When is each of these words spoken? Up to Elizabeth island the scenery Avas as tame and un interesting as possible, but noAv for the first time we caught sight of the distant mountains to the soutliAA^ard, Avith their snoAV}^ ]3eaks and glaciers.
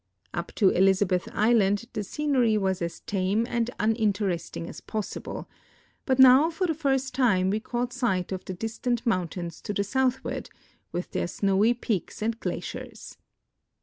Up 0.33 0.51
to 0.55 0.69
Elizabeth 0.69 1.29
island 1.31 1.85
the 1.93 2.03
scenery 2.03 2.55
Avas 2.55 2.81
as 2.81 3.01
tame 3.01 3.45
and 3.47 3.69
un 3.77 3.95
interesting 3.95 4.67
as 4.67 4.81
possible, 4.81 5.47
but 6.07 6.17
noAv 6.17 6.53
for 6.53 6.65
the 6.65 6.73
first 6.73 7.13
time 7.13 7.51
we 7.51 7.59
caught 7.59 7.93
sight 7.93 8.31
of 8.31 8.43
the 8.45 8.53
distant 8.55 9.05
mountains 9.05 9.61
to 9.61 9.73
the 9.75 9.83
soutliAA^ard, 9.83 10.49
Avith 10.91 11.11
their 11.11 11.27
snoAV}^ 11.27 11.77
]3eaks 11.81 12.23
and 12.23 12.39
glaciers. 12.39 13.19